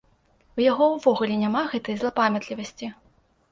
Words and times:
У 0.59 0.63
яго 0.71 0.87
ўвогуле 0.93 1.37
няма 1.43 1.63
гэтай 1.75 2.01
злапамятлівасці! 2.01 2.93